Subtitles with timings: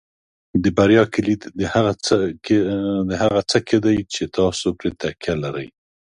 [0.63, 1.41] د بریا کلید
[3.09, 5.67] د هغه څه کې دی چې تاسو پرې تکیه لرئ.